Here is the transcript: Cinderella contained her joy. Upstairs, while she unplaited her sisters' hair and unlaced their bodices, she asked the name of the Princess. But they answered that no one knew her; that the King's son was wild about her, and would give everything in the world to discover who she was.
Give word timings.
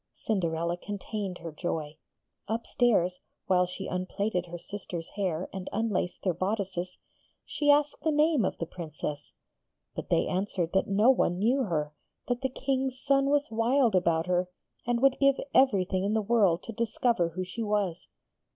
Cinderella 0.15 0.77
contained 0.77 1.37
her 1.37 1.51
joy. 1.51 1.97
Upstairs, 2.47 3.19
while 3.45 3.67
she 3.67 3.85
unplaited 3.85 4.47
her 4.47 4.57
sisters' 4.57 5.09
hair 5.15 5.47
and 5.53 5.69
unlaced 5.71 6.23
their 6.23 6.33
bodices, 6.33 6.97
she 7.45 7.69
asked 7.69 8.01
the 8.01 8.09
name 8.11 8.43
of 8.43 8.57
the 8.57 8.65
Princess. 8.65 9.31
But 9.93 10.09
they 10.09 10.25
answered 10.25 10.71
that 10.73 10.87
no 10.87 11.11
one 11.11 11.37
knew 11.37 11.65
her; 11.65 11.93
that 12.27 12.41
the 12.41 12.49
King's 12.49 12.99
son 12.99 13.29
was 13.29 13.51
wild 13.51 13.93
about 13.93 14.25
her, 14.25 14.49
and 14.87 15.01
would 15.03 15.19
give 15.19 15.39
everything 15.53 16.03
in 16.03 16.13
the 16.13 16.21
world 16.23 16.63
to 16.63 16.73
discover 16.73 17.29
who 17.29 17.43
she 17.43 17.61
was. 17.61 18.07